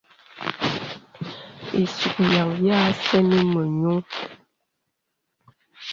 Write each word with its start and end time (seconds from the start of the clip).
Isùkyan 1.81 2.49
ya 2.67 2.77
sɛ̂nì 3.03 3.39
mə 3.53 3.61
nyùù. 3.79 3.97